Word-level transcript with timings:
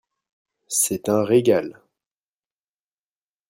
C'est 0.67 1.09
un 1.09 1.23
régal! 1.23 1.79